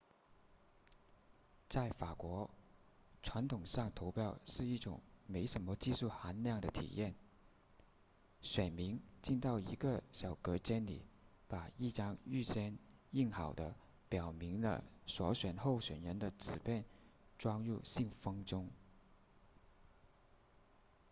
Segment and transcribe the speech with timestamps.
[1.69, 2.49] 在法国
[3.21, 7.13] 传统上投票是一种没什么技术含量的体验
[8.41, 11.05] 选民进到一个小隔间里
[11.47, 12.79] 把一张预先
[13.11, 13.75] 印好的
[14.09, 16.83] 表明了所选候选人的纸片
[17.37, 18.71] 装入信封中